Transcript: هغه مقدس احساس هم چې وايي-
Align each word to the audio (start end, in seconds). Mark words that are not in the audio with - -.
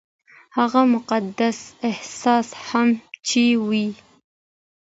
هغه 0.57 0.81
مقدس 0.93 1.57
احساس 1.89 2.47
هم 2.67 2.89
چې 3.27 3.41
وايي- 3.67 3.91